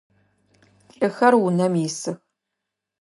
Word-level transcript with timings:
Лӏыхэр 0.97 1.33
унэм 1.45 1.73
исых. 1.85 2.17